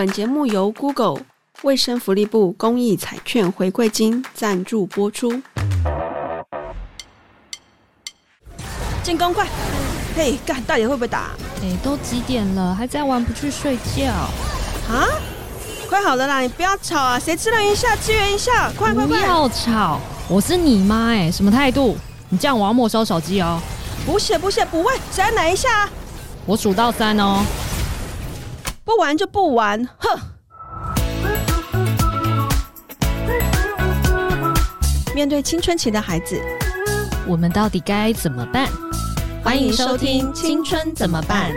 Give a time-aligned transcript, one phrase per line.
[0.00, 1.20] 本节目由 Google
[1.60, 5.42] 卫生福利部公益彩券回馈金赞助播出。
[9.02, 9.46] 进攻快！
[10.16, 11.32] 嘿，干，大爷会不会打？
[11.62, 14.06] 哎，都几点了，还在玩不去睡觉？
[14.88, 15.04] 啊？
[15.86, 17.18] 快好了啦，你不要吵啊！
[17.18, 19.18] 谁支援一下，支援一下，快快快！
[19.18, 21.94] 不要吵，我是你妈哎，什么态度？
[22.30, 23.60] 你这样我要没收手机哦！
[24.06, 25.86] 不是不是，不会，谁来哪一下？
[26.46, 27.44] 我数到三哦。
[28.90, 30.18] 不玩就不玩，哼！
[35.14, 36.42] 面对青春期的孩子，
[37.24, 38.68] 我们到底该怎么办？
[39.44, 41.52] 欢迎收听《青春怎么办》。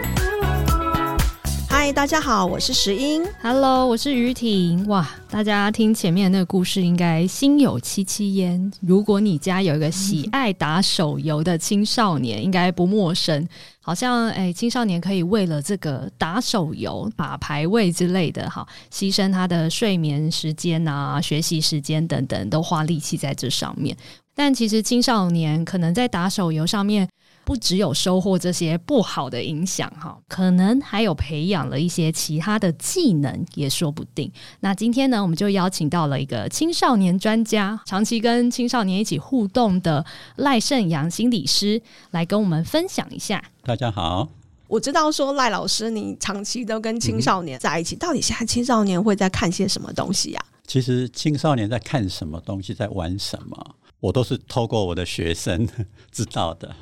[1.68, 3.26] 嗨，大家好，我是石英。
[3.42, 4.88] Hello，我是于婷。
[4.88, 8.72] 哇，大家听前面那个故事，应该心有戚戚焉。
[8.80, 13.48] 如果你家有一个喜爱打手游的青少年，嗯、应该不陌生。
[13.86, 23.96] 好像诶、青少年可以为了这个打手游、打排位之类的，哈，牺牲他的睡眠时间啊、学习时间等等，都花力气在这上面。
[24.34, 27.08] 但其实青少年可能在打手游上面，
[27.46, 34.32] 不只有收获这些不好的影响，哈，可能还有培养了一些其他的技能，也说不定。
[34.62, 40.06] 那今天呢，我们就邀请到了一个青少年专家，长期跟青少年一起互动的
[40.38, 43.44] 赖胜阳心理师，来跟我们分享一下。
[43.64, 44.30] 大家好，
[44.68, 50.52] 我知道说赖老师，你长期都跟青少年在一起，嗯、到底现在青少年会在看些什么东西呀、啊？
[50.66, 55.68] 其实青少年在看什么东西，在玩什么，我都是透过我的学生
[56.10, 56.74] 知道的。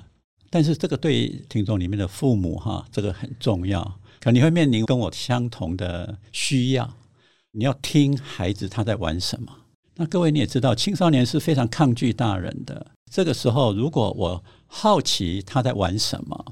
[0.51, 3.81] 但是这个对听众里面的父母哈，这个很重要。
[4.19, 6.87] 可能你会面临跟我相同的需要，
[7.53, 9.51] 你要听孩子他在玩什么。
[9.95, 12.85] 那各位你也知道，青少年是非常抗拒大人的。
[13.11, 16.45] 这个时候，如果我好奇他在玩什么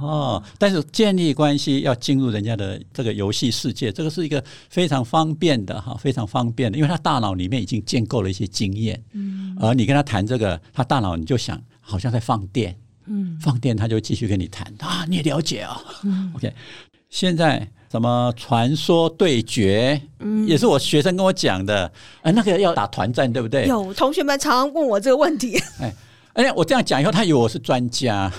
[0.00, 9.02] 哦，但是建立关系要进入人家的这个游戏世界，这个是一个非常方便的哈，非常方便的，因为他大脑里面已经建构了一些经验。
[9.12, 12.78] 嗯，而你跟他谈这个，他大脑你就想好像在放电。
[13.06, 15.94] 嗯，放电他就继续跟你谈啊，你也了解啊、哦。
[16.04, 16.52] 嗯，OK，
[17.08, 21.90] 现在什么传说对决，嗯，也是我学生跟我讲的，
[22.22, 23.66] 哎，那个要打团战，对不对？
[23.66, 25.56] 有同学们常常问我这个问题。
[25.80, 25.94] 哎，
[26.34, 28.30] 哎，我这样讲以后，他以为我是专家。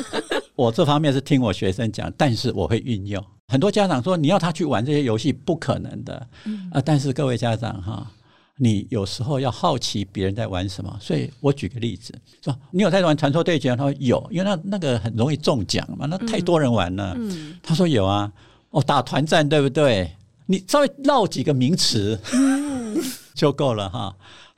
[0.56, 3.22] 我这方面是听我学生讲，但是我会运用。
[3.48, 6.26] 很多家长说你要他去玩这些游戏，不可能的。
[6.44, 8.10] 嗯啊，但是各位家长哈。
[8.56, 13.74] 你有时候要好奇别人在玩什么，所以我举个例子，说你有在玩传说对决？
[13.74, 17.14] 他说有，因为那那个很容易中奖嘛，那太多人玩了。
[17.18, 18.32] 嗯，他说有啊，
[18.70, 20.10] 哦，打团战对不对？
[20.46, 23.02] 你稍微绕几个名词，嗯，
[23.34, 24.14] 就够了哈。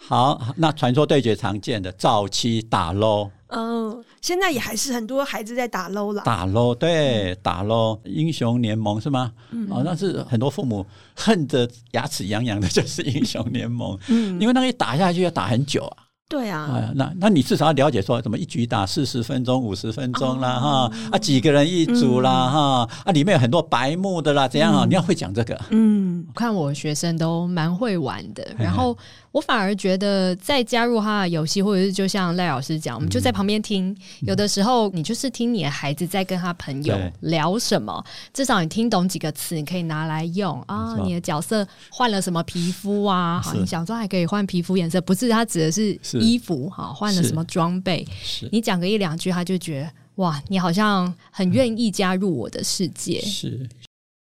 [0.09, 3.31] 好，那传说对决常见的早期打 LOL。
[3.49, 6.22] 嗯，现在也还是很多孩子在打 LOL 了。
[6.25, 9.33] 打 LOL，对，嗯、打 LOL，英雄联盟是吗？
[9.50, 10.84] 嗯，哦，那是很多父母
[11.17, 13.99] 恨得牙齿痒痒的，就是英雄联盟。
[14.09, 16.05] 嗯，因为那个一打下去要打很久啊。
[16.28, 24.84] 对啊，哎、那那你至少要了解说，怎么一局打四十分钟、五十分钟啦，哈、哦、啊，几个人一组啦，哈、嗯、啊，里面有很多白目的啦，怎样啊？
[24.84, 25.56] 嗯、你要会讲这个。
[25.71, 28.99] 嗯，我看我学生都蛮会玩的，然后
[29.36, 33.91] 我反而觉得再加入他的游戏，或者是就像赖老师讲，我们就在旁边听。
[33.91, 38.02] 嗯、有的时候你就是听你的孩子在跟他朋友聊什么，
[38.32, 40.96] 至少你听懂几个词，你可以拿来用啊。
[41.04, 43.38] 你的角色换了什么皮肤啊？
[43.44, 45.28] 好，你想说还可以换皮肤颜色，不是？
[45.28, 46.00] 他指的是。
[46.14, 48.08] 衣服哈，换了什么装备？
[48.50, 53.20] 你讲个一两句，他就觉得哇，你好像很愿意加入我的世界。
[53.20, 53.69] 是。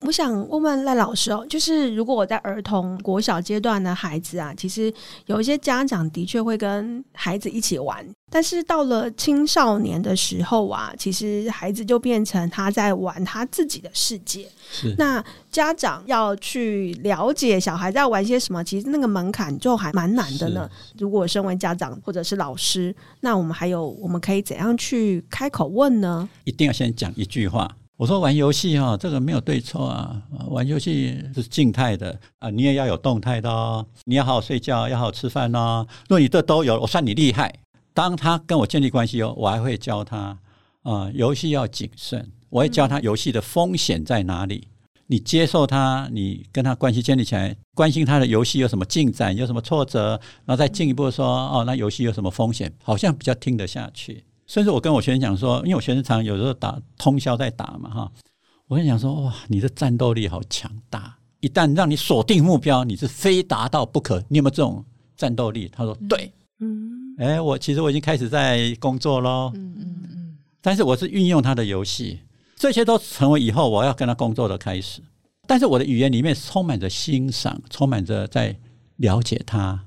[0.01, 4.94] 我想问问赖老师哦，就是如果我在儿童国小阶段的孩子啊，其实
[5.25, 14.47] 有一些家长的确会跟孩子一起玩，但是到了青少年的时候啊，其实孩子就变成他在玩他自己的世界。
[14.69, 14.94] 是。
[14.97, 20.69] 那家长要去了解小孩在玩些什么，其实那个门槛就还蛮难的呢。
[21.00, 26.29] 如果身为家长或者是老师，那我们还有我们可以怎样去开口问呢？
[26.44, 27.78] 一定要先讲一句话。
[27.97, 30.22] 我说玩游戏哈，这个没有对错啊。
[30.50, 33.85] 玩游戏是静态的啊，你也要有动态的哦。
[34.03, 35.87] 你要好好睡觉，要好好吃饭哦。
[36.03, 37.53] 如果你这都有，我算你厉害。
[37.93, 40.37] 当他跟我建立关系后，我还会教他
[40.84, 42.29] 啊，游戏要谨慎。
[42.49, 44.67] 我会教他游戏的风险在哪里。
[45.08, 54.25] 你接受他，你跟他关系建立起来，关心他的游戏有什么进展，有什么挫折，然后再进一步说哦，那游戏有什么风险，好像比较听得下去。
[54.47, 58.11] 甚至我跟我学生讲说，因为我学生常有时候打通宵在打嘛，哈，
[58.67, 61.17] 我跟你讲说，哇，你的战斗力好强大！
[61.41, 64.23] 一旦让你锁定目标，你是非达到不可。
[64.29, 64.83] 你有没有这种
[65.15, 65.69] 战斗力？
[65.71, 72.19] 他说对，嗯，哎，我其实我已经开始在工作喽，嗯嗯嗯，但是我是运用他的游戏，
[72.55, 75.01] 这些都成为以后我要跟他工作的开始。
[75.47, 78.57] 但是我的语言里面充满着欣赏，充满着在
[78.97, 79.79] 了解他。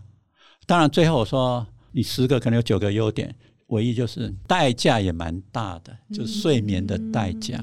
[0.66, 3.34] 当然，最后我说你十个可能有九个优点，
[3.69, 7.62] 唯一就是代价也蛮大的，就是睡眠的代价。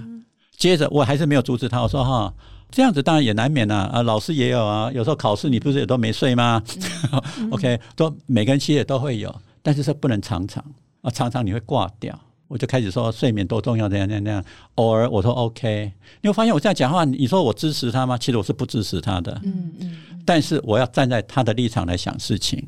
[0.58, 2.34] 接着我还是没有阻止他，我说哈，
[2.72, 6.64] 这样子当然也难免啊，啊，老师也有啊，有时候考试你不是也都没睡吗？
[7.52, 10.64] OK，都每个人其实也都会有，但是这不能常常
[11.02, 12.18] 啊，常常你会挂掉。
[12.48, 14.44] 我就开始说睡眠多重要，这样这样这样。
[14.76, 15.92] 偶尔我说 OK，
[16.22, 18.16] 你会发现我这样讲话，你说我支持他吗？
[18.18, 19.42] 其实我是不支持他的。
[19.44, 19.98] 嗯嗯。
[20.24, 22.64] 但是我要站在他的立场来想事情。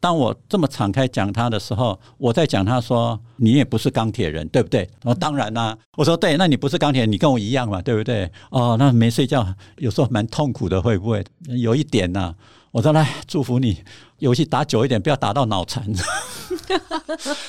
[0.00, 4.88] 当我这么敞开讲他的时候，我在讲他说你也不是钢铁人，对不对？
[5.02, 8.30] 我说当然啦、我说对，那你不是钢铁，你跟我一样嘛，对不对？
[8.50, 9.46] 哦，那没睡觉
[9.78, 11.24] 有时候蛮痛苦的，会不会？
[11.48, 12.34] 有一点呢、
[12.70, 13.78] 我说来祝福你，
[14.18, 15.84] 游戏打久一点，不要打到脑残。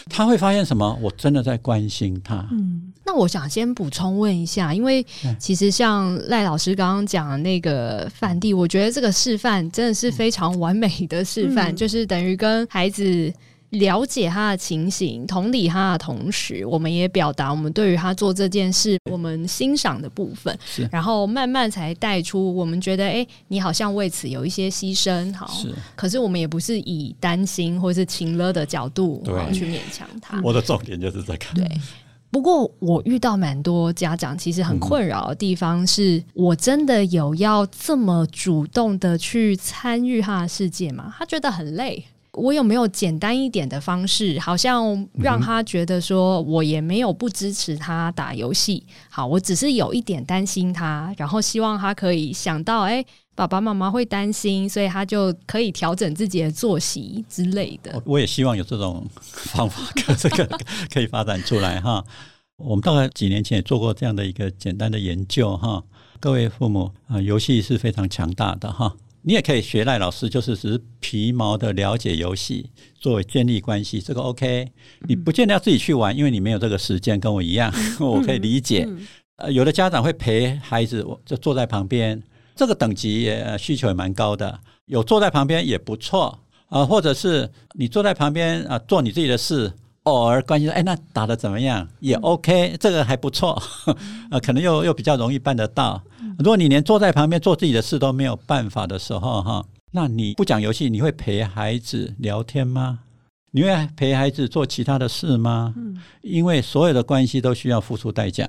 [0.10, 0.98] 他会发现什么？
[1.02, 2.48] 我真的在关心他。
[2.52, 5.06] 嗯，那我想先补充问一下，因为
[5.40, 13.34] 其实像赖老师刚刚讲的那个范例，我觉得这个示范真的是非常完美的示范，嗯、就是等于跟孩子。
[13.72, 30.40] 了解他的情形，同理他的同时，我们也表达我们对于他做这件事我们欣赏的部分，是然后慢慢才带出我们觉得，哎，你好像为此有一些牺牲，好，是可是我们也不是以担心或是情勒的角度对去勉强他。
[30.42, 31.46] 我的重点就是这个。
[31.54, 31.70] 对，
[32.32, 41.14] 不过我遇到蛮多家长，其实很困扰的地方是，我真的有要这么主动的去参与他的世界吗？
[41.18, 42.06] 他觉得很累。
[42.38, 48.86] 我有没有简单一点的方式，好像让他觉得说，我也没有不支持他打游戏。
[49.10, 53.04] 好，我只是有一点担心他，然后希望他可以想到，哎，
[53.36, 58.02] 爸爸妈妈会担心，所以他就可以调整自己的作息之类的。
[58.06, 60.48] 我也希望有这种方法， 可这个
[60.94, 62.04] 可以发展出来哈。
[62.58, 65.84] 我们大概几年前也做过这样的一个简单的研究哈。
[66.20, 68.96] 各位父母啊，游戏是非常强大的哈。
[69.28, 74.72] 你也可以学赖老师，就是只是皮毛的了解游戏，作为建立关系，这个 OK。
[75.02, 77.70] 你不见得要自己去玩，因为你没有这个时间，跟我一样，
[78.00, 78.88] 我可以理解。
[79.36, 82.24] 呃，有的家长会陪孩子，就坐在旁边，
[82.56, 84.58] 这个等级也需求也蛮高的。
[84.86, 86.40] 有坐在旁边也不错
[86.70, 89.70] 啊，或者是你坐在旁边啊，做你自己的事，
[90.04, 91.86] 偶尔关心说，哎，那打的怎么样？
[92.00, 93.62] 也 OK，这个还不错，
[94.32, 96.02] 呃，可能又又比较容易办得到。
[96.38, 103.00] 如果你连坐在旁边做自己的事都没有办法的时候，哈，那你不讲游戏，你会陪孩子聊天吗？
[103.52, 105.74] 你会陪孩子做其他的事吗？
[106.22, 108.48] 因为所有的关系都需要付出代价，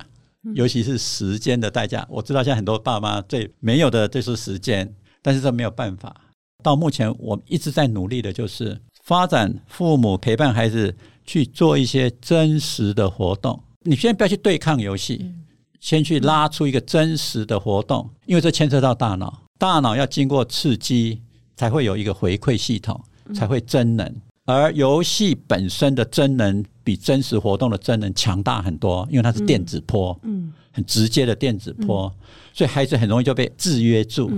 [0.54, 2.06] 尤其是时间的代价。
[2.10, 4.92] 我知道现在很多爸妈最没有的就是时间，
[5.22, 6.14] 但是这没有办法。
[6.62, 10.94] 到目前，我一直在努力的就是发展父母陪伴孩子
[11.24, 13.58] 去做一些真实的活动。
[13.84, 15.32] 你先不要去对抗游戏。
[15.80, 21.22] 先去拉出一个真实的活动，因为这牵涉到大脑，大脑要经过刺激
[21.56, 23.00] 才会有一个回馈系统，
[23.34, 24.14] 才会真能。
[24.44, 32.10] 而游戏本身的真能比真实活动的真能强大很多，因为它是电子波，嗯，很直接的电子波，
[32.54, 34.32] 所以孩子很容易就被制约住。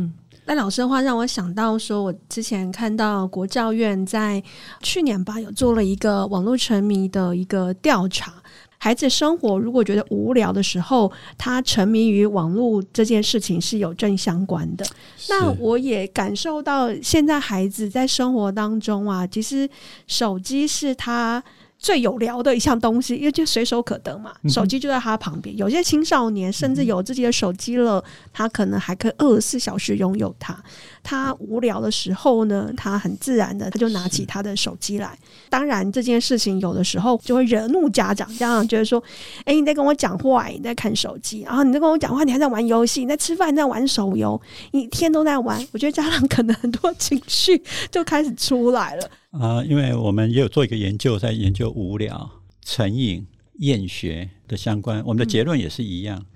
[0.45, 4.43] 那老师的话让我想到，说我之前看到国教院在
[4.83, 8.35] 去年吧，有做了一个网络沉迷的一个调查。
[8.83, 14.85] 孩子生活如果觉得无聊的时候，他沉迷于网络这件事情是有正相关的。
[15.29, 19.69] 那我也感受到，现在孩子在生活当中啊，其实
[20.07, 21.43] 手机是他。
[21.83, 25.57] 最有聊的一项东西，因为就随手可得嘛，手机就在他旁边。
[25.57, 30.63] 有些青少年甚至有自己的手机了，他可能还可以二十四小时拥有它。
[31.03, 35.19] 他无聊的时候呢，他很自然的他就拿起他的手机来。
[35.49, 39.03] 当然这件事情有的时候就会惹怒家长，家长觉得说
[39.45, 44.41] ：“哎，你在跟我讲话，你在看手机，然后你在跟我讲话，你还在玩游戏，你在吃饭，你在玩手游，
[44.73, 49.05] 你一天都在玩。”我觉得家长可能很多情绪就开始出来了。
[49.31, 52.31] 啊、呃，因为我们也有做一个研究，在研究无聊、
[52.65, 53.27] 成瘾、
[53.59, 56.19] 厌学的相关，我们的结论也是一样。
[56.19, 56.27] 嗯、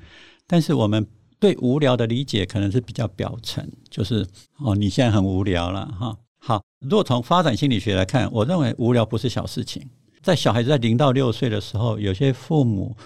[0.46, 1.06] 但是我们
[1.44, 4.26] 对无聊的理解可能是比较表层，就是
[4.60, 6.16] 哦，你现在很无聊了哈。
[6.38, 9.86] 好，如果从发展心理学来看，我认为无聊不是小事情。
[10.22, 12.96] 在小孩子在零到六岁的时候，有些父母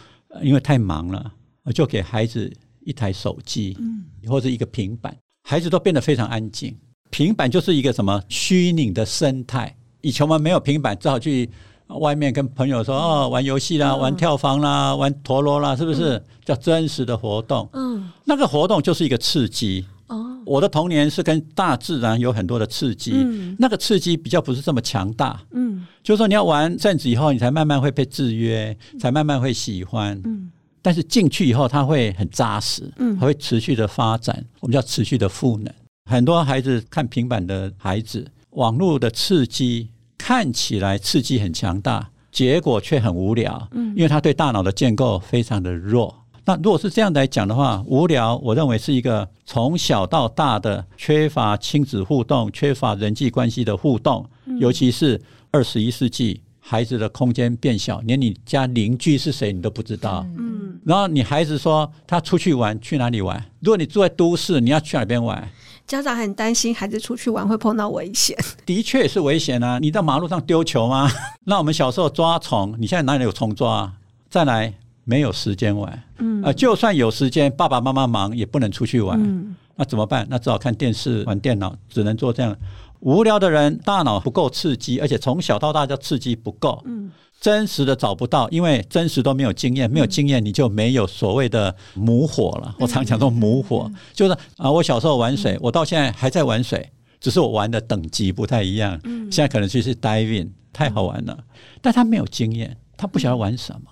[0.41, 1.33] 因为太忙了，
[1.75, 2.49] 就给孩子
[2.83, 6.79] 一台手机，嗯，或者一个平板，孩子都变得非常安静。
[7.11, 9.77] 平板就是一个什么虚拟的生态。
[10.01, 11.51] 以前我们没有平板，只好去
[11.89, 17.69] 外面跟朋友说哦，玩游戏啦，玩跳房啦，玩陀螺啦，是不是叫真实的活动？
[17.73, 19.87] 嗯，那个活动就是一个刺激。
[20.09, 25.41] 哦，我的童年是跟大自然有很多的刺激，嗯，那个刺激比较不是这么强大。
[25.53, 30.21] 嗯，就是说你要玩阵子以后，你才慢慢会被制约，才慢慢会喜欢。
[30.25, 30.51] 嗯。
[30.81, 35.75] 但是进去以后它会很扎实，嗯，还会持续的发展，我们叫持续的赋能。
[36.09, 46.15] 很多孩子看平板的孩子，网络的刺激看起来刺激很强大，结果却很无聊，嗯，因为他对大脑的建构非常的弱。
[46.45, 55.21] 那如果是这样来讲的话，无聊，我认为是一个从小到大的缺乏亲子互动、缺乏人际关系的互动，尤其是
[55.51, 56.43] 二十一世纪。
[56.61, 60.27] 孩子的空间变小，连你家邻居是谁你都不知道。
[60.37, 63.43] 嗯，然后你孩子说他出去玩，去哪里玩？
[63.61, 65.49] 如果你住在都市，你要去哪边玩？
[65.89, 68.37] 家长很担心孩子出去玩会碰到危险。
[68.67, 69.79] 的确是危险啊！
[69.81, 71.11] 你在马路上丢球吗？
[71.45, 73.71] 那我们小时候抓虫，你现在哪里有虫抓？
[73.71, 73.93] 啊
[74.29, 76.03] 再来，没有时间玩。
[76.19, 79.19] 嗯，呃，就算有时间，爸爸妈妈忙也不能出去玩。
[79.19, 80.27] 嗯，那怎么办？
[80.29, 82.55] 那只好看电视、玩电脑，只能做这样。
[83.01, 92.75] 无聊的人大脑不够刺激，而且从小到大就刺激不够，嗯，真实的找不到，因为真实都没有经验，没有经验你就没有所谓的母火了。
[92.79, 96.91] 我常讲说母火，就是啊，我小时候玩水，我到现在还在玩水，
[97.21, 99.01] 只是我玩的等级不太一样。
[99.31, 101.39] 现在可能就是 diving，太好玩了，
[101.81, 103.83] 但他没有经验，他不晓得玩什么。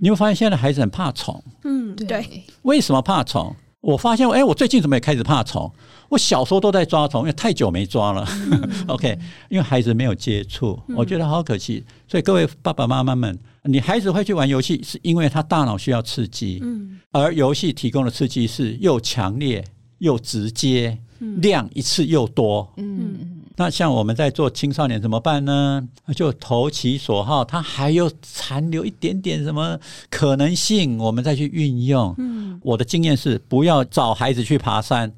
[0.00, 3.54] 你会发现现在的孩子很怕虫，嗯，对，为什么怕虫？
[3.84, 5.70] 我发现，哎，我最近怎么也开始怕虫？
[6.08, 8.26] 我小时候都在抓虫，因为太久没抓了。
[8.50, 9.18] 嗯、 OK，
[9.50, 11.84] 因为孩子没有接触，我觉得好可惜。
[12.08, 19.62] 所以各位爸爸妈妈们，你孩子会去玩游戏，是因为他大脑需要刺激，嗯、而游戏提供的刺激是又强烈
[19.98, 22.72] 又直接，量一次又多。
[22.78, 25.86] 嗯，那像我们在做青少年怎么办呢？
[26.16, 29.78] 就投其所好，他还有残留一点点什么
[30.10, 32.14] 可能性，我们再去运用。
[32.18, 35.12] 嗯，我的经验是，不要找孩子去爬山。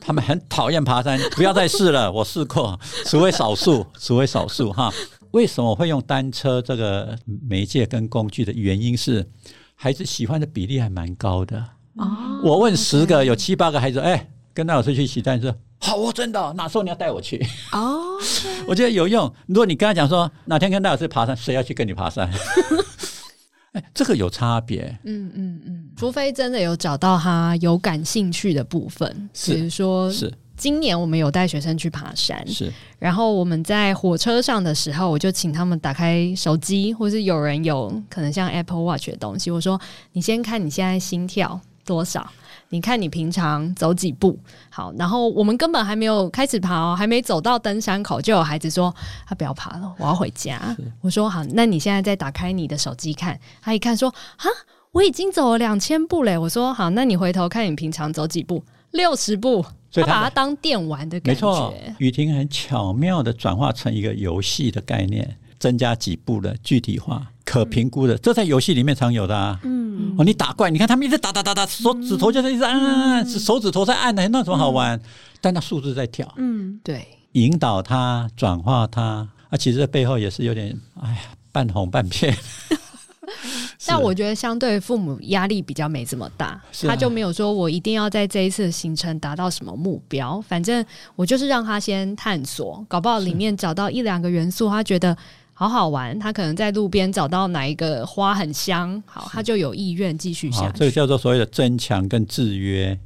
[0.00, 2.10] 他们很讨厌爬山，不要再试了。
[2.12, 4.92] 我试过，除非少数，除非少数哈。
[5.32, 9.26] 为什么我会用单车这个媒介跟工具的原因是，
[9.74, 11.58] 孩子喜欢的比例还蛮高的。
[11.96, 17.44] 哦，我问十个，有七八个孩子，哎，跟那老师去骑单车，好哦，真的，哪时候你要带我去？
[17.72, 18.16] 哦，
[18.66, 19.32] 我觉得有用。
[19.46, 22.30] 如果你跟他讲说哪天跟戴老师爬山，谁要去跟你爬山？
[23.92, 39.78] 这个有差别，嗯嗯嗯，除非真的有找到他有感兴趣的部分，是比如说，是今年我们有带学生去爬山，是，然后我们在火车上的时候，我就请他们打开手机，或是有人有可能像 Apple Watch 的东西，我说
[40.12, 42.26] 你先看你现在心跳多少。
[42.68, 44.38] 你看，你平常走几步？
[44.70, 48.94] 好，然后我们根本还没有开始爬哦，还没走到登山口，就有孩子说
[49.26, 50.76] 他不要爬了，我要回家。
[51.00, 54.46] 我说好，那你现在再打开你的手机看，他一看说啊，
[54.92, 56.36] 我已经走了两千步嘞。
[56.36, 58.64] 我说好，那你回头看你平常走几步？
[58.90, 59.64] 六十步。
[59.92, 61.40] 他把它当电玩的感觉。
[61.46, 67.26] 没错，雨婷很巧妙的转化成一个游戏的概念，增加几步的具体化。
[67.44, 69.60] 可评估的，这在游戏里面常有的啊。
[69.62, 74.98] 嗯，哦，你打怪，你看他们一直打打打打，手指头就在一直按按按，嗯、手指头在按的，那有什么好玩？
[74.98, 75.02] 嗯、
[75.40, 76.26] 但那数字在跳。
[76.38, 81.18] 嗯，对，引导他转化他啊，其实这背后也是有点，哎呀，
[81.52, 82.36] 半哄半骗。
[83.86, 90.84] 但我觉得相对父母压力比较没这么大，啊、他就没有说我一定要在这一次的行程达到什么目标，反正
[91.14, 95.16] 我就是让他先探索，搞不好里面找到一两个元素，他觉得。
[95.58, 100.78] 好好玩，他可能在路边找到哪一个花很香，好，他就有意愿继续下去。
[100.80, 102.98] 这个叫做所谓的增强跟制约。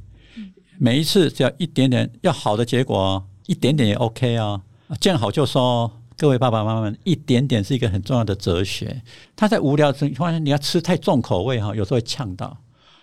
[0.77, 4.61] 每一次只要一点点要好的结果，一点点也 OK 哦。
[4.99, 9.01] 见好就收，各位爸爸妈妈们，一点点是一个很重要的哲学。
[9.33, 12.57] 他在无聊的时候，发现你要吃太重口味哈，有时候会呛到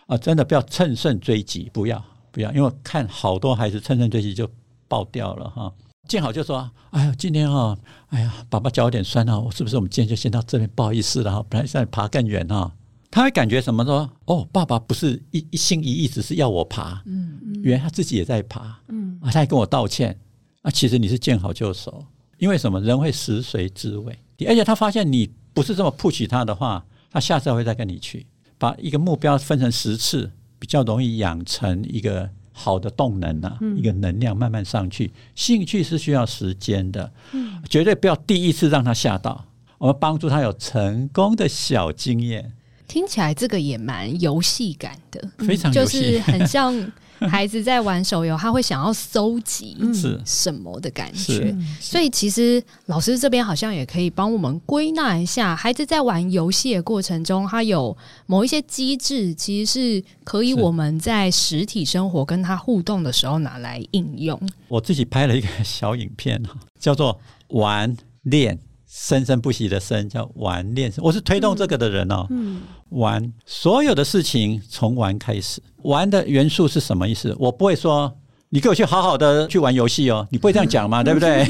[0.08, 0.18] 啊。
[0.18, 4.46] 真的不要乘胜追击，不要不要，因为看好多孩子乘胜追击就
[4.88, 5.72] 爆掉了哈。
[6.08, 10.68] 见好就说：“哎呀，今天哈，哎呀，爸爸脚有点酸啊，我是不是我们今天就先到这边？
[10.74, 12.72] 不好意思了哈，本来想爬更远哈。”
[13.10, 14.10] 他会感觉什么说？
[14.26, 20.18] 哦，爸爸不是一一心一意只是要我爬，嗯，嗯，原来他自己也在爬，嗯，啊，他还跟我道歉
[20.62, 20.70] 啊。
[20.70, 22.04] 其实你是见好就收，
[22.38, 22.80] 因为什么？
[22.80, 28.26] 人会食髓知味，而且他发现你不是这么 push 他的话，他下次还会再跟你去。
[28.58, 32.28] 把一个目标分成十次，比较容易养成一个。
[32.58, 35.12] 好的动能啊，一个能量慢慢上去。
[35.36, 37.12] 兴趣是需要时间的，
[37.70, 39.44] 绝对不要第一次让他吓到。
[39.78, 42.52] 我们帮助他有成功的小经验。
[42.88, 46.74] 听起来这个也蛮游戏感的，非常就是很像。
[47.28, 57.96] 孩子在玩手游，他会想要搜集是什么的感觉，所以其实老师这边好像也可以帮我们归纳一下，孩子在玩游戏的过程中，他有
[58.26, 64.40] 某一些机制，其实是可以我们在实体生活跟他互动的时候拿来应用。
[64.68, 71.02] 我自己拍了一个小影片哈，叫做“玩练生生不息”的生，叫“玩练生”。
[71.04, 72.26] 我是推动这个的人哦。
[72.30, 72.60] 嗯，
[72.90, 75.60] 玩，所有的事情从玩开始。
[75.82, 77.34] 玩的元素是什么意思？
[77.38, 78.16] 我不会说
[78.50, 81.46] 你给我去好好的去玩游戏哦，你不会这样讲嘛， 对不对？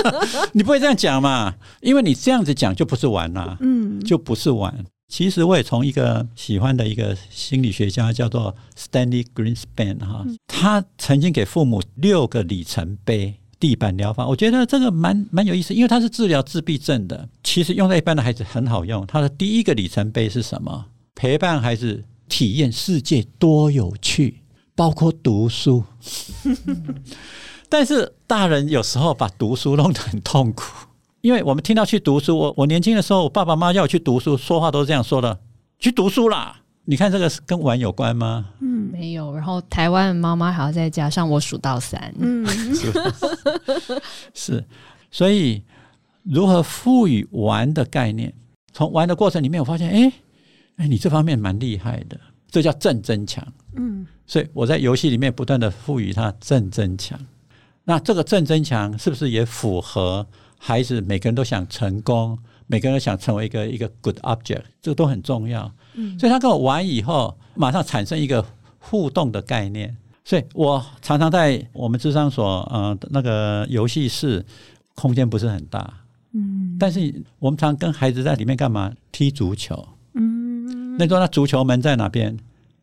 [0.52, 4.84] 你不会这样讲嘛，因为你这样子讲就不是玩啦，嗯，就不是玩。
[5.08, 19.06] 其实我也从一个喜欢的一个心理学家叫做 Stanley Greenspan 哈，他曾经给父母六个里程碑地板疗法，我觉得这个蛮蛮有意思，因为它是治疗自闭症的，其实用在一般的孩子很好用。
[19.06, 20.84] 他的第一个里程碑是什么？
[21.14, 24.42] 陪伴孩子体验世界多有趣，
[24.74, 25.82] 包括读书。
[27.70, 30.86] 但是大人有时候把读书弄得很痛苦。
[31.22, 35.40] 因为我们听到去读书，我我年轻的时候，我爸爸妈妈要我去读书，说话都是这样说的，
[35.78, 36.60] 去读书啦。
[36.84, 38.50] 你看这个是跟玩有关吗？
[38.60, 39.34] 嗯，没有。
[39.34, 42.46] 然后台湾的妈妈还要再加上我数到三，嗯，
[44.34, 44.64] 是。
[45.10, 45.62] 所以
[46.22, 48.32] 如何赋予玩的概念？
[48.72, 50.12] 从玩的过程里面，我发现，哎，
[50.76, 53.46] 哎，你这方面蛮厉害的，这叫正增强。
[53.76, 57.18] 嗯，所以我在游戏里面不断的赋予它正增强。
[57.84, 60.26] 那这个正增强是不是也符合？
[60.58, 65.70] 孩子每个人都想成功，每个人都想成为一个一个 good object，这个都很重要。
[65.94, 68.44] 嗯，所以他跟我玩以后，马上产生一个
[68.78, 69.96] 互动的概念。
[70.26, 74.42] 所以我常常在我们智商所，呃，那个游戏室
[74.94, 75.92] 空间不是很大，
[76.32, 78.90] 嗯，但是我们常跟孩子在里面干嘛？
[79.12, 79.86] 踢足球。
[80.14, 82.34] 嗯，那说那足球门在哪边？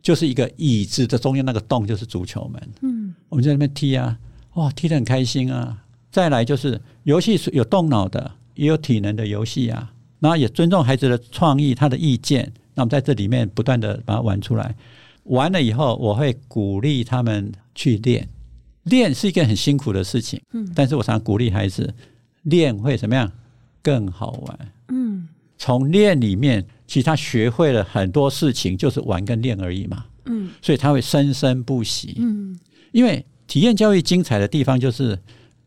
[0.03, 2.69] 就是一个椅子的中间那个洞，就是足球门。
[2.81, 4.17] 嗯，我们在那边踢啊，
[4.53, 5.77] 哇，踢得很开心啊。
[6.11, 9.91] 再来就是游戏是有动脑的，也有体能的游戏啊。
[10.19, 12.51] 然后也尊重孩子的创意，他的意见。
[12.81, 14.75] 那我们在这里面不断的把它玩出来。
[15.25, 18.27] 玩了以后，我会鼓励他们去练。
[18.83, 21.93] 练是一件很辛苦的事情，嗯，但是我常鼓励孩子
[22.43, 23.31] 练会怎么样
[23.83, 24.59] 更好玩。
[24.87, 25.27] 嗯，
[25.59, 30.05] 从练里面，其实他学会了很多事情，就是玩跟练而已嘛。
[30.25, 32.15] 嗯，所以他会生生不息。
[32.17, 32.59] 嗯，
[32.91, 35.19] 因为体验教育精彩的地方就是。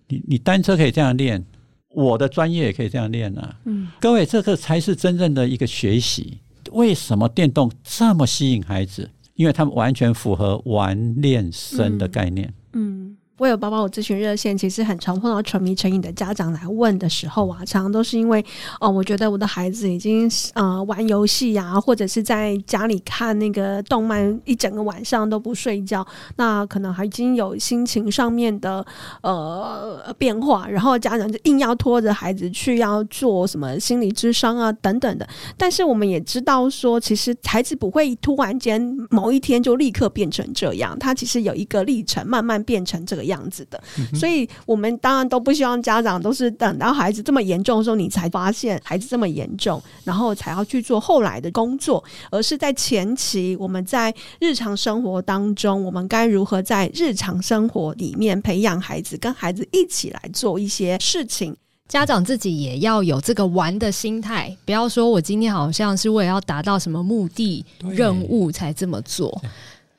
[0.06, 1.42] 你你单车可以这样练，
[1.88, 3.58] 我的专业也可以这样练啊。
[3.64, 6.40] 嗯，各位，这个才是真正的一个学习。
[6.74, 9.10] 为什么电动这么吸引孩子？
[9.34, 12.52] 因为他们完全符合玩练生的概念。
[12.72, 13.08] 嗯。
[13.08, 18.44] 嗯我有宝宝，我咨询热线，其实很常碰到沉迷成瘾的家长来问的时候啊，常常都是因为
[18.80, 28.86] 哦，我觉得我的孩子已经呃玩游戏呀，或者是在家里看那个动漫一整个晚上都不睡觉，那可能还已经有心情上面的
[29.22, 35.28] 呃变化，然后家长就硬要拖着孩子去要做什么心理咨商啊等等的。
[35.58, 43.82] 但是我们也知道说，其实孩子不会突然间某一天就立刻变成这样，他其实有一个历程，慢慢变成这个样子的，
[44.14, 61.56] 所以我们当然都不希望家长都是等到孩子这么严重的时候，你才发现孩子这么严重，然后才要去做后来的工作，而是在前期，我们在日常生活当中，我们该如何在日常生活里面培养孩子，跟孩子一起来做一些事情。
[61.86, 69.38] 家长自己也要有这个玩的心态，不要说我今天好像是为了要达到什么目的任务才这么做。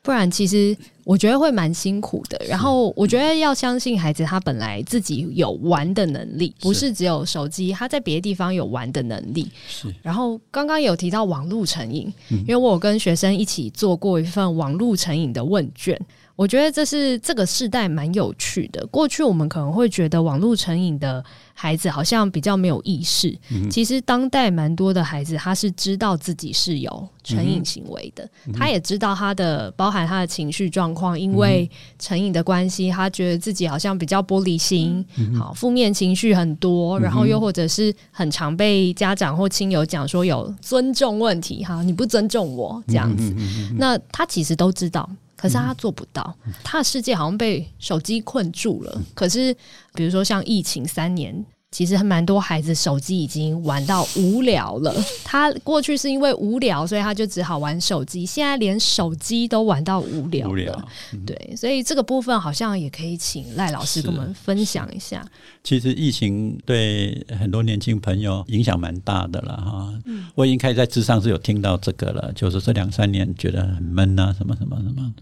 [0.06, 2.40] 不然，其实我觉得会蛮辛苦的。
[2.48, 9.50] 然后，我觉得要相信孩子，他本来自己有玩的能力，不是只有手机，他在别的地方有玩的能力。
[9.66, 9.92] 是。
[10.02, 16.00] 然后，刚刚有提到网络成瘾，因为我有跟学生一起做过一份网络成瘾的问卷。
[16.36, 18.86] 我觉得这是这个世代蛮有趣的。
[18.88, 31.68] 过去我们可能会觉得网络成瘾的孩子好像比较没有意识，嗯、其实当代蛮多的孩子他是知道自己是有成瘾行为的，嗯、他也知道他的包含他的情绪状况，因为
[31.98, 43.34] 成瘾的关系，他觉得自己好像比较玻璃心，嗯、好负面情绪很多，然后又或者是很常被家长或亲友讲说有尊重问题，哈，你不尊重我这样子，
[43.78, 45.08] 那他其实都知道。
[45.36, 49.02] 可是他做不到，他的世界好像被手机困住了。
[49.14, 49.54] 可是，
[49.94, 51.44] 比如说像疫情三年。
[51.76, 54.94] 其实还蛮多孩子手机已经玩到无聊了。
[55.22, 58.24] 他过去是因为无聊，所以他就只好玩手机。
[58.24, 60.52] 现在连手机都玩到无聊了。
[60.54, 65.22] 无聊，嗯、对，所以这个部分好像也可以请赖老师跟我们分享一下。
[65.62, 69.92] 其实疫情对很多年轻朋友影响蛮大的了哈。
[70.06, 75.12] 嗯、我已经开始在智商是有听到这个了，就是这两三年觉得很闷啊，什么什么什么。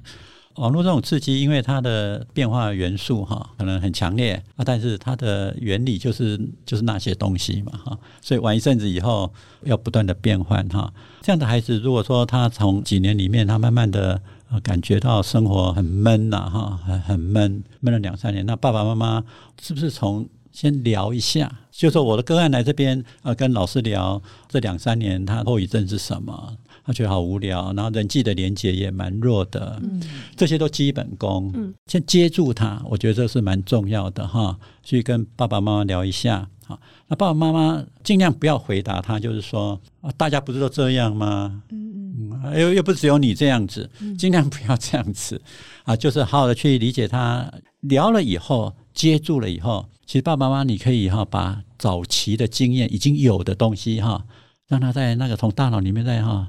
[0.57, 10.93] 网络这种刺激，因为它的变化元素哈，可能很强烈啊，但是它的原理就是就是那些东西嘛哈，所以玩一阵子以后要不断的变换哈。
[11.21, 14.21] 这样的孩子，如果说他从几年里面，他慢慢的
[14.63, 19.25] 感觉到生活很闷呐哈，很很闷，闷了两三年，那爸爸妈妈
[19.61, 26.57] 是不是从先聊一下，就说我的个案来这边啊，跟老师聊这两三年他后遗症是什么？
[26.85, 30.03] 他觉得好无聊，然后人际的连接也蛮弱的，嗯，
[30.37, 31.51] 这些都基本功。
[31.55, 34.59] 嗯，先接住他，我觉得这是蛮重要的哈。
[34.83, 41.63] 去跟爸爸妈妈聊一下，好，那爸爸妈妈尽量不要回答他，就是说啊，大家不是都这样吗？
[41.71, 45.41] 嗯嗯，又又不只有你这样子，尽量不要这样子
[45.85, 47.51] 啊，就是好好的去理解他。
[47.81, 54.25] 聊了以后，接住了以后，其实爸爸妈妈你可以哈，把早期的经验已经有的东西哈。
[54.69, 56.49] 让他在那个从大脑里面再哈，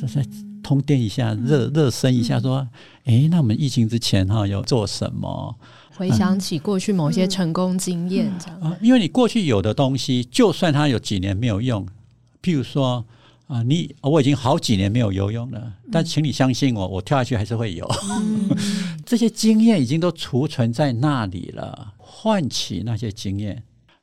[0.00, 0.28] 再再
[0.62, 2.66] 通电一下，热热身一下，说，
[3.04, 5.56] 哎，那我们疫情之前哈有做什么？
[5.96, 8.60] 回想起过去某些成功经验，这样。
[8.60, 11.86] 啊，因为你过去有的东西，就算它有几年没有用，
[12.42, 13.04] 譬如说
[13.46, 17.88] 啊，你我已经好几年没有游泳了，但请你相信我，我跳下去还是会游。
[19.06, 23.62] 这些经验已经都储存在那里了，唤起那些经验。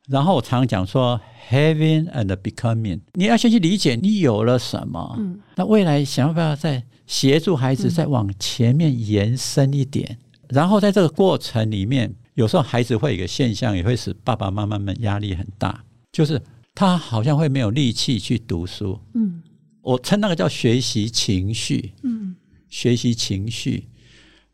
[0.09, 10.17] 然后我常讲说，having and becoming，你要先去理解你有了什么，嗯、那未来想要不要再协助孩子再往前面延伸一点？
[10.19, 16.41] 嗯、然后在这个过程里面，有时候孩子会有一个现象，也会使爸爸妈妈们压力很大，就是
[16.75, 18.99] 他好像会没有力气去读书。
[19.13, 19.41] 嗯，
[19.81, 21.93] 我称那个叫学习情绪。
[22.03, 22.35] 嗯，
[22.67, 23.87] 学习情绪，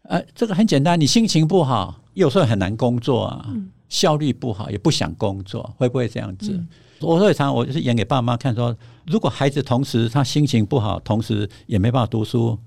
[0.03, 3.47] 呃，这个很简单，你心情不好，有时候很难工作啊。
[3.49, 6.51] 嗯效率不好，也不想工作，会不会这样子？
[6.53, 6.67] 嗯、
[7.01, 8.75] 我所以常我就是演给爸妈看说，
[9.05, 12.57] 如果孩子同时他心情不好，同时也没办法读书，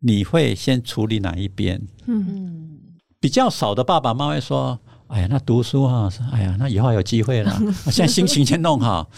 [0.00, 1.80] 你会先处理哪一边？
[2.06, 2.78] 嗯，
[3.18, 7.56] 比较少的爸爸妈妈会说：“哎呀，那读书啊，哎呀，那以后还有机会了。
[7.86, 9.08] 我现在心情先弄好。”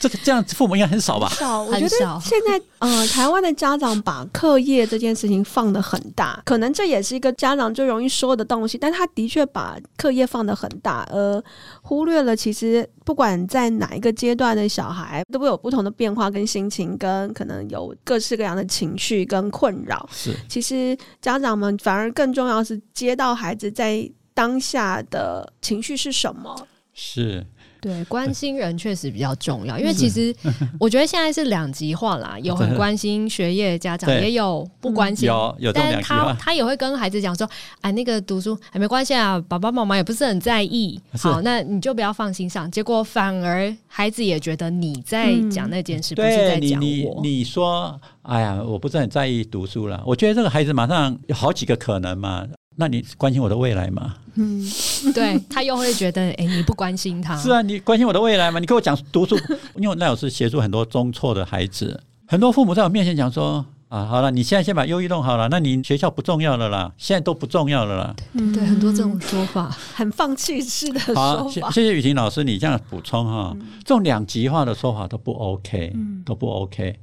[0.00, 1.28] 这个这样父母应该很少吧？
[1.30, 8.78] 少，我觉得现在呃，台湾的家长把课业这件事情放的很大，可能这也是一个家长最容易说的东西。
[8.78, 11.42] 但他的确把课业放的很大，而
[11.82, 20.08] 忽略了其实不管在哪一个阶段的小孩，都会有不同的变化跟心情，跟可能有各式各样的情绪跟困扰。
[20.12, 26.68] 是，其实家长们反而更重要是接到孩子在当下的情绪是什么。
[26.94, 27.44] 是。
[27.80, 30.34] 对，关心人确实比较重要，因为其实
[30.80, 35.72] 我觉得现在是两极化啦，有很关心学业的家长，也有不关心，有有。
[35.72, 37.48] 但他他也会跟孩子讲说，
[37.80, 42.70] 哎，那个读书还没关系啊，爸爸妈妈也不是很在意，好，那你就不要放心上。
[42.70, 46.80] 结果反而孩子也觉得你在讲那件事，不是在讲我。
[46.80, 50.02] 你你说，哎呀，我不是很在意读书了。
[50.04, 52.46] 我觉得这个孩子马上有好几个可能嘛。
[52.80, 54.14] 那你关心我的未来吗？
[54.36, 54.64] 嗯，
[55.12, 57.36] 对， 他又会觉得，哎、欸，你不关心他。
[57.36, 58.60] 是啊，你关心我的未来吗？
[58.60, 59.36] 你跟我讲读书，
[59.74, 68.14] 因为我那老师协助很多中辍的孩子，很多父母在我面前讲说，啊，好了，你现在先把忧郁弄好了，那你学校不重要了啦，现在都不重要了啦。
[68.32, 71.36] 对对，很多这种说法，很放弃式的说法。
[71.36, 75.92] 好，谢谢雨婷老师，你这样补充哈，这种两极化的说法都不 OK，
[76.24, 76.96] 都不 OK。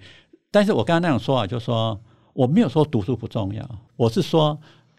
[0.52, 2.00] 但是我刚刚那种说法，就是说
[2.32, 4.58] 我没有说读书不重要，我是说。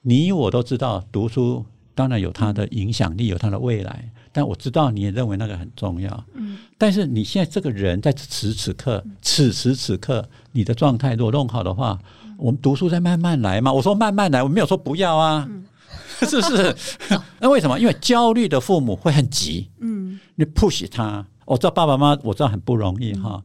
[0.08, 4.08] 你我都知道，读书当然有它的影响力，有它的未来。
[4.30, 6.24] 但我知道你也认为那个很重要。
[6.34, 6.58] 嗯。
[6.78, 11.98] 但是你现在这个人在此时此刻，此时此刻，你的状态如果弄好的话，
[12.38, 13.72] 我们读书再慢慢来嘛。
[13.72, 15.48] 我说慢慢来，我没有说不要啊，
[16.22, 16.76] 是不是？
[17.40, 17.76] 那为什么？
[17.80, 19.68] 因为焦虑的父母会很急。
[19.80, 20.20] 嗯。
[20.36, 23.42] 你 push 他，我知道爸爸妈妈，我知道很不容易哈。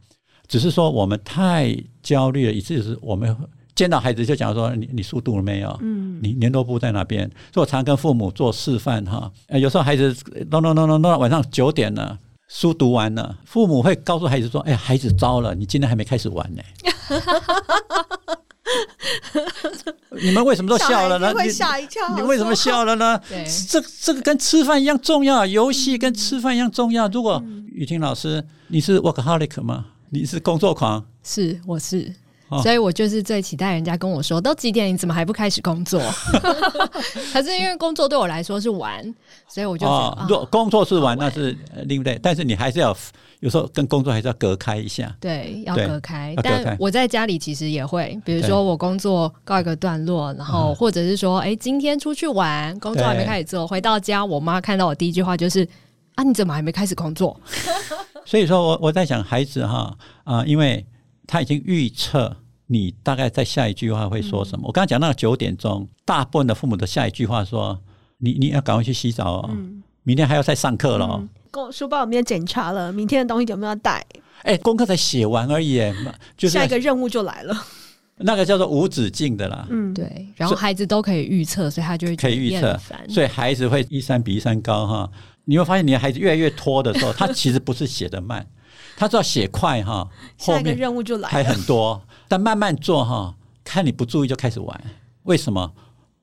[0.47, 3.35] 只是说我们太焦虑了，以至于是我们。
[3.81, 5.75] 见到孩子就讲说，你你书读了没有？
[5.81, 7.27] 嗯，你联络簿在哪边？
[7.51, 9.31] 所以我常跟父母做示范哈。
[9.59, 10.15] 有时候孩子
[10.51, 12.15] 弄弄弄弄弄到晚上九点了，
[12.47, 16.61] 书读完了，父母会告诉孩子说：“哎呀，孩子糟了，你今天还没开始玩呢。
[20.21, 21.33] ”你们为什么都笑了呢？
[21.33, 22.15] 会吓一跳。
[22.15, 23.19] 你为什么笑了呢？
[23.67, 27.07] 这这个跟吃饭一样重要，游戏跟吃饭一样重要。
[27.07, 29.85] 如果雨婷老师，你是 workaholic 吗？
[30.11, 31.03] 你是工作狂？
[31.23, 32.13] 是，我是。
[32.61, 34.93] 所以我就是最期待人家跟我说，都几点？
[34.93, 36.01] 你怎么还不开始工作？
[37.31, 39.03] 可是因为工作对我来说是玩，
[39.47, 39.91] 所以我就觉
[40.27, 41.53] 得，哦哦、工作是玩，那是
[41.87, 42.19] 对不对？
[42.21, 42.95] 但是你还是要
[43.39, 45.15] 有时候跟工作还是要隔开一下。
[45.19, 46.35] 对，要隔开。
[46.43, 55.67] 但我在家里其实也会，比如说我工作告一个段落，然后或者是说，哎，今天出去玩，工作还没开始做，回到家，我妈看到我第一句话就是：
[56.15, 57.39] 啊，你怎么还没开始工作？
[58.25, 60.85] 所以说我我在想孩子哈啊、呃，因为
[61.25, 62.35] 他已经预测。
[62.71, 64.63] 你大概在下一句话会说什么？
[64.63, 67.77] 嗯、我刚刚讲那个九点钟，大部分的父母的下一句话说
[68.17, 71.05] ：“你你要赶快去洗澡哦，嗯、明天还要再上课了。
[71.19, 72.89] 嗯”工书包有没有检查了？
[72.93, 74.05] 明天的东西有没有带？
[74.43, 75.81] 哎，功课才写完而已，
[76.37, 77.53] 就是下一个任务就来了。
[78.15, 79.67] 那个叫做无止境的啦。
[79.69, 80.27] 嗯，对。
[80.37, 82.79] 然后孩子都可以预测，所以他就会可以预测，
[83.09, 85.11] 所以孩子会一山比一山高哈。
[85.43, 88.47] 你会发现，你的孩子越来越拖的时候，他其实不是写的慢。
[88.95, 94.83] 他知道写快哈，后面任务就来还很多，但慢慢做哈，看你不注意就开始玩。
[95.23, 95.71] 为什么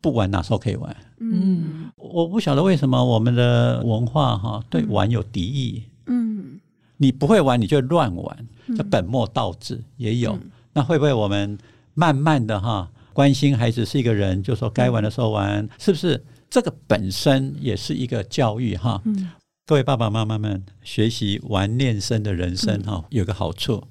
[0.01, 0.31] 不玩？
[0.31, 0.97] 哪时候可以玩？
[1.19, 5.83] 嗯，我不晓得为什么我们的文化哈对玩有敌意。
[6.07, 6.61] 嗯，
[6.97, 10.33] 你不会玩，你就乱玩，这本末倒置也有。
[10.33, 11.59] 嗯、那会不会我们
[11.95, 16.25] 慢慢的哈关心孩子是一个人，就说该玩的时候玩，嗯、是不是？
[16.51, 18.99] 这个本身也是一个教育哈。
[19.05, 19.31] 嗯、
[19.69, 23.87] 各位爸爸妈妈们，学习玩练生的人生哈，有个好处，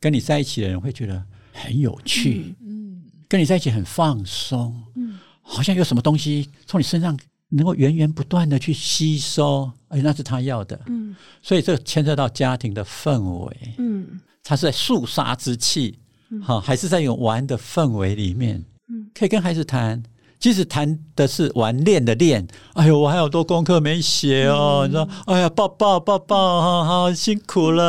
[0.00, 2.54] 跟你在一起的人会觉得很有趣。
[2.62, 4.82] 嗯，跟你在一起很放松。
[4.94, 7.14] 嗯，好像有什么东西从你身上。
[7.50, 10.80] 能够源源不断的去吸收，哎，那是他要的。
[10.86, 13.56] 嗯，所以这牵涉到家庭的氛围。
[13.76, 15.98] 嗯，他是在肃杀之气，
[16.40, 18.64] 好、嗯，还是在一种玩的氛围里面？
[18.88, 20.02] 嗯，可以跟孩子谈。
[20.40, 24.80] 即使谈的是玩练的练，哎呦，我还有多功课没写哦。
[24.84, 27.84] 嗯、你说，哎呀，抱抱抱抱，哈，好辛苦了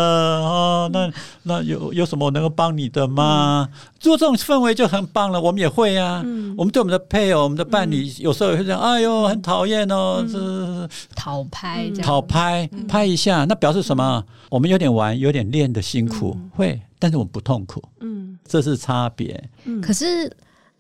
[0.46, 0.90] 啊。
[0.92, 1.10] 那
[1.44, 3.70] 那有有什么我能够帮你的吗？
[4.02, 5.40] 做、嗯、这种氛围就很棒了。
[5.40, 6.22] 我们也会啊。
[6.26, 8.82] 嗯、我们对我们的配偶、我们的伴侣，有时候也会这样。
[8.82, 14.22] 哎呦，很讨厌哦，这、嗯、讨拍，讨拍，拍一下，那表示什么？
[14.50, 17.82] 我们有点玩，有点练的辛苦，嗯、会，但是我们不痛苦。
[18.02, 19.42] 嗯，这是差别。
[19.64, 20.30] 嗯，可是。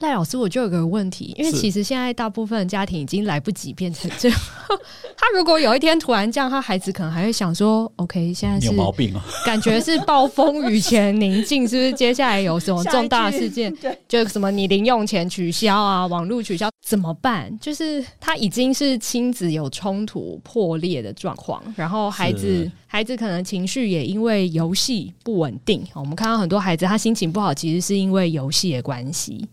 [0.01, 4.39] 赖老师，我就有个问题，因为其实现在大部分家庭已经来不及变成这样。
[5.15, 11.93] 他如果有一天突然这样，他孩子可能还会想说：“OK，现在是有毛病啊，感觉是暴风雨前宁静，是不是？
[11.93, 13.71] 接下来有什么重大事件？
[14.07, 17.55] 就什么你零用钱取消啊，网络取消怎么办？
[17.59, 25.85] 就是他已经是亲子有冲突破裂的状况，然后孩子孩子可能情绪也因为游戏不稳定。
[25.93, 29.47] 我们看到很多孩子他心情不好，其实是因为游戏的关系。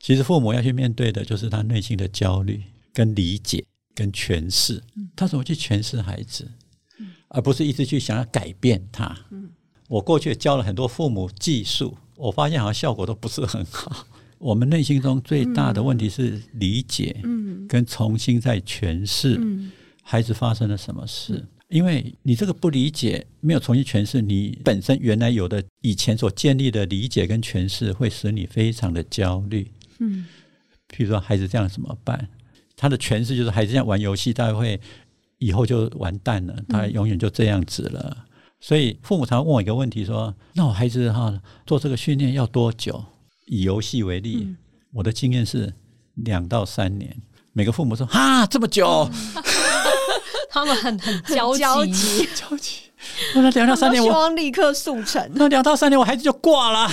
[0.00, 4.82] 其实父母要去面对的就是他内心的焦虑、跟理解、跟诠释。
[5.16, 6.48] 他怎么去诠释孩子，
[7.28, 9.16] 而不是一直去想要改变他。
[9.88, 14.06] 我过去教了很多父母技术，我发现好像效果都不是很好。
[14.38, 17.20] 我们内心中最大的问题是理解，
[17.68, 19.40] 跟重新再诠释
[20.02, 21.44] 孩子发生了什么事。
[21.68, 29.66] 因为你这个不理解，没有重新诠释，你本身原来有的以前所建立的理解跟诠释，会使你非常的焦虑。
[29.98, 30.26] 嗯，
[30.90, 32.28] 譬如说孩子这样怎么办？
[32.76, 34.80] 他的诠释就是孩子这样玩游戏，他会
[35.38, 38.16] 以后就完蛋了，他永远就这样子了。
[38.18, 38.22] 嗯、
[38.60, 43.04] 所以父母常问我一个问题说：“那我孩子哈做这个训练要多久？”
[43.46, 44.56] 以游戏为例，嗯、
[44.92, 45.72] 我的经验是
[46.14, 47.16] 两到三年。
[47.52, 49.10] 每个父母说：“哈，这么久？”
[50.50, 52.82] 他们很很焦急，焦急。
[53.34, 55.30] 那两到三年，我希望立刻速成。
[55.34, 56.90] 那两到三年，我孩子就挂了。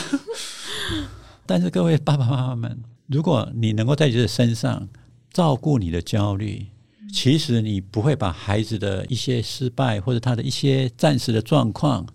[1.46, 4.90] 但是各位爸爸妈妈们，如果你能够在你的身上
[5.32, 6.66] 照顾你的焦虑，
[7.14, 12.06] 其实你不会把孩子的一些失败或者他的一些暂时的状况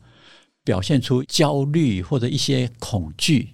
[0.65, 3.51] 表现出焦虑或者一些恐惧。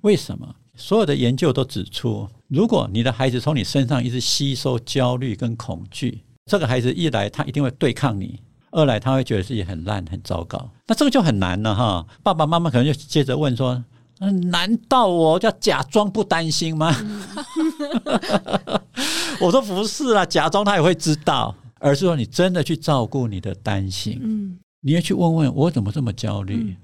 [0.00, 0.56] 为什么？
[0.74, 8.40] 所有的研究都指出，如果你的孩子从你身上一直吸收焦虑跟恐惧，这个孩子一来他一定会对抗你，
[8.72, 10.70] 二来他会觉得自己很烂很糟糕。
[10.88, 12.04] 那这个就很难了哈。
[12.24, 13.84] 爸爸妈妈可能就接着问说。
[14.30, 16.94] 难道我要假装不担心吗？
[19.40, 24.20] 我说不是啦，假装他也会知道，而是说你真的去照顾你的担心。
[24.22, 26.54] 嗯，你要去问问我怎么这么焦虑？
[26.54, 26.76] 嗯、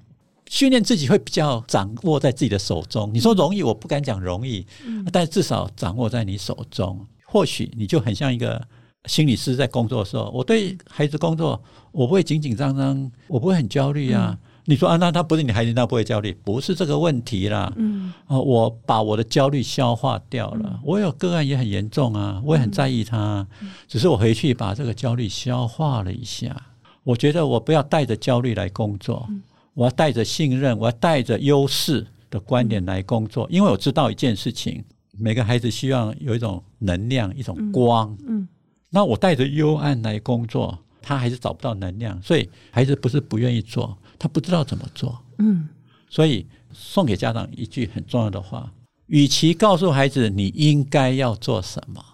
[0.49, 3.09] 训练自己会比较掌握在自己的手中。
[3.15, 7.07] 你说容易，我不敢讲容易，嗯、但至少掌握在你手中。
[7.25, 8.61] 或许你就很像一个
[9.05, 14.37] 心理师在工作的时候，我对孩子工作，我不会紧紧张张，我不会很焦虑啊。
[14.43, 17.73] 嗯你说啊，那他不是你孩子，那不会焦虑，不是这个问题啦。
[17.77, 20.73] 嗯，我把我的焦虑消化掉了。
[20.75, 26.55] 嗯、我有个案也很严重啊，我也很在意他，嗯、只是我回去把这个焦虑消化了一下。
[27.03, 34.85] 我觉得我不要带着焦虑来工作，嗯、我要带着信任，我要带着优势的观点来工作，嗯、因为我知道一件事情，
[35.19, 38.15] 每个孩子希望有一种能量，一种光。
[38.27, 38.49] 嗯，嗯
[38.91, 43.97] 那我带着幽暗来工作，他还是找不到能量，所以孩子不是不愿意做。
[44.19, 45.69] 他不知道怎么做，嗯，
[46.11, 48.71] 所以送给家长一句很重要的话：，
[49.07, 52.05] 与其告诉孩子你应该要做什么，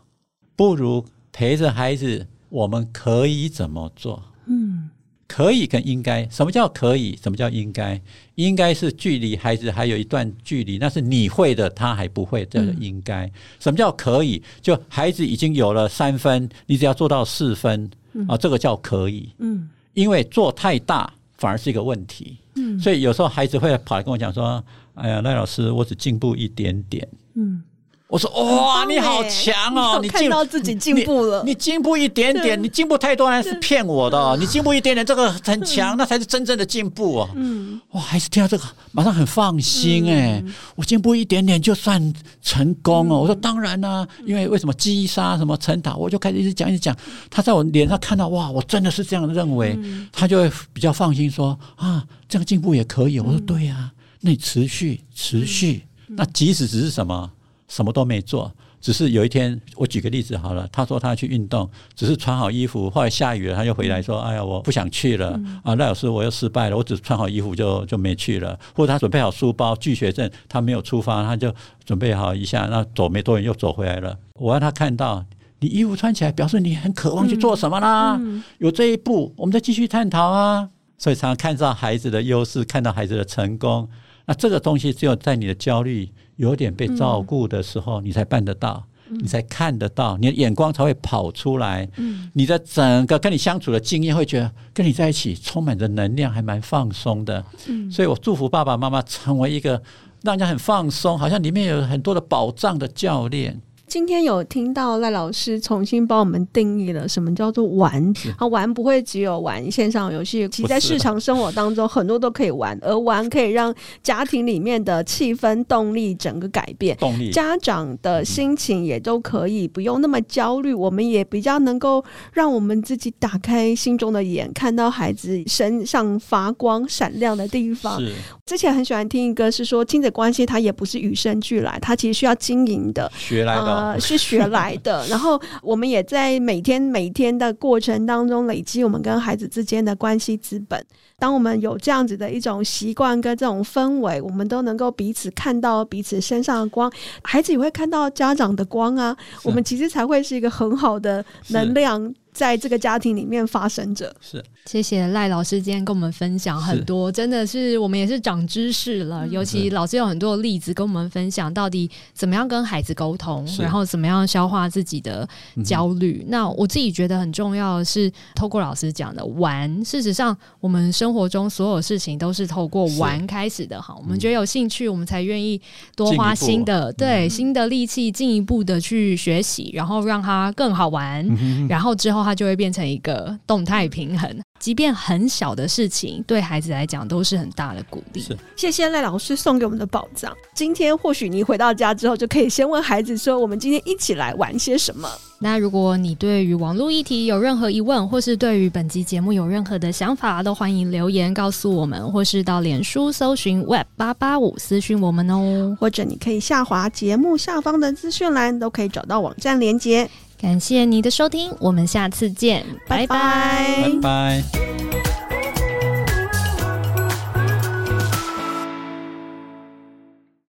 [0.55, 4.23] 不如陪着孩子，我们可以怎么做？
[4.47, 4.91] 嗯，
[5.27, 7.19] 可以跟应该，什么叫可以？
[7.23, 8.01] 什么叫应该？
[8.35, 13.31] 应该是距离孩子还有一段距离，那是你会的，他还不会，这个应该。
[13.59, 14.43] 什么叫可以？
[14.61, 17.91] 就孩子已经有了三分，你只要做到四分，
[18.29, 19.31] 啊，这个叫可以。
[19.39, 21.13] 嗯，因为做太大。
[21.37, 27.63] 反而是一个问题，嗯，所以有时候孩子会跑来跟我讲说：“哎呀，赖老师，我只进步一点点。”嗯，
[28.07, 29.99] 我说哇，你好强哦！
[30.01, 34.37] 你看到自己进步了，你进步一点点，你进步太多那是骗我的。
[34.37, 37.31] 你进步一点点，这个很强，那才是真正的进步哦。
[37.35, 40.45] 嗯，哇，还是听到这个，马上很放心哎。
[40.77, 42.13] 我进步一点点就算
[42.43, 43.21] 成功哦。
[43.21, 46.95] 我说当然啦，因为为什么击杀什么成塔，我就开始一直讲一直讲。
[47.31, 49.77] 他在我脸上看到哇，我真的是这样认为，
[50.13, 53.19] 他就会比较放心说啊，这样进步也可以。
[53.19, 53.91] 我说对呀，
[54.21, 57.29] 那你持续持续，那即使只是什么。
[57.69, 60.69] 什么都没做，只是有一天，我举个例子好了。
[60.71, 65.33] 他说他要去运动，只是穿好衣服，后来下雨了，他就回来说：“哎呀，我不想去了。
[65.37, 68.59] 嗯”啊，赖老师，我又失败了，我只穿好衣服就就没去了。
[68.75, 71.53] 或者他准备好书包，拒学证，他没有出发，他就
[71.85, 74.19] 准备好一下，那走没多远又走回来了。
[74.35, 75.25] 我让他看到，
[75.61, 78.17] 你衣服穿起来，表示你很渴望去做什么啦。
[78.17, 80.69] 嗯嗯、有这一步，我们再继续探讨啊。
[80.97, 83.89] 所以常常看到孩子的优势，看到孩子的成功，
[84.27, 86.11] 那这个东西只有在你的焦虑。
[86.37, 91.89] 有点被照顾的时候，你才办得到，嗯、你才看得到，你的眼光才会跑出来。
[91.97, 97.45] 嗯、你的整个跟你相处的经验，会觉得跟你在一起充满着能量，还蛮放松的。
[97.69, 99.81] 嗯、所以我祝福爸爸妈妈成为一个
[100.23, 103.63] 让人家很放松，好像里面有很多的宝藏的教练。
[103.95, 128.03] 今天有听到赖老师重新帮我们定义了什么叫做玩，啊，玩不会只有玩线上游戏，其实在日常生活当中很多都可以玩，而玩可以让家庭里面的气氛、动力整个改变，动力，家长的心情也都可以不用那么焦虑，我们也比较能够让我们自己打开心中的眼，看到孩子身上发光闪亮的地方。
[128.45, 133.84] 之前很喜欢听一个是说亲子关系它也不是与生俱来，它其实需要经营的，学来的。
[133.84, 140.85] 呃，是学来的，然后我们也在每天每天的过程当中累积我们跟孩子之间的关系资本。
[141.25, 149.17] 当我们有这样子的一种习惯跟这种氛围，我们都能够彼此看到彼此身上的光，孩子也会看到家长的光啊。
[149.43, 152.15] 我们其实才会是一个很好的能量。
[152.35, 154.13] 在这个家庭里面发生着。
[154.21, 159.25] 是，谢谢赖老师今天跟我们分享很多，真的是我们也是长知识了。
[159.25, 165.29] 嗯、尤其老师有很多的例子跟我们分享，到底怎么样跟孩子沟通，然后怎么样消化自己的
[165.65, 166.23] 焦虑。
[166.25, 173.81] 嗯、那我自己觉得很重要的是，透过老师讲的玩，事实上我们生活中所有事情都是透过玩开始的。
[173.81, 175.61] 哈，我们觉得有兴趣，我们才愿意
[175.95, 181.25] 多花新的对、嗯、新的力气，进一步的去学习，然后让它更好玩，
[181.69, 182.25] 然后之后。
[182.25, 188.25] 它就会变成一个动态平衡，即便很小的事情，对孩子来讲都是很大的鼓励。
[188.57, 190.35] 谢谢赖老师送给我们的宝藏。
[190.55, 210.09] 今天或许你回到家之后，就可以先问孩子说：“我们今天一起来玩些什么？”那如果你对于网络议题有任何疑问，或是对于本集节目有任何的想法，都欢迎留言告诉我们，或是到脸书搜寻 Web 八八五私讯我们哦，或者你可以下滑节目下方的资讯栏，都可以找到网站连结。
[210.41, 215.14] 感谢你的收听，我们下次见，拜拜，拜拜。